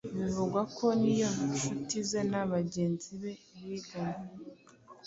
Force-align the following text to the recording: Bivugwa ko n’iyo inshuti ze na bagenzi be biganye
Bivugwa 0.19 0.61
ko 0.77 0.85
n’iyo 1.01 1.29
inshuti 1.45 1.95
ze 2.09 2.21
na 2.31 2.43
bagenzi 2.51 3.09
be 3.21 3.31
biganye 3.67 4.29